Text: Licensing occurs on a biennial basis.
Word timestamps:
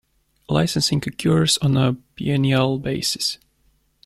Licensing 0.49 1.03
occurs 1.05 1.59
on 1.59 1.77
a 1.77 1.91
biennial 2.17 2.79
basis. 2.79 3.37